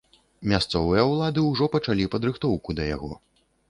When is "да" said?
2.83-2.93